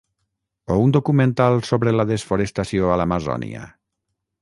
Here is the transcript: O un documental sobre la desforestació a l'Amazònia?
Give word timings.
O 0.73 0.77
un 0.85 0.93
documental 0.97 1.61
sobre 1.71 1.95
la 1.99 2.07
desforestació 2.15 2.91
a 2.95 2.99
l'Amazònia? 3.03 3.71